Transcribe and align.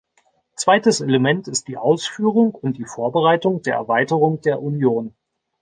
Zweites 0.55 0.99
Element 1.01 1.47
ist 1.47 1.67
die 1.67 1.77
Ausführung 1.77 2.55
und 2.55 2.79
die 2.79 2.85
Vorbereitung 2.85 3.61
der 3.61 3.75
Erweiterung 3.75 4.41
der 4.41 4.59
Union. 4.59 5.13